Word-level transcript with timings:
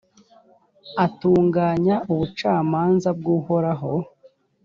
atunganya 1.05 1.95
ubucamanza 2.11 3.09
bw’uhoraho. 3.19 3.93